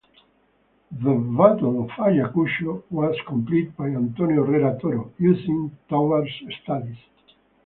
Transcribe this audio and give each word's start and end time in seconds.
The 0.91 1.13
"Battle 1.13 1.83
of 1.83 1.89
Ayucucho" 1.91 2.81
was 2.89 3.15
completed 3.27 3.77
by 3.77 3.89
Antonio 3.89 4.43
Herrera 4.43 4.79
Toro, 4.81 5.13
using 5.19 5.77
Tovar's 5.87 6.27
studies. 6.63 6.97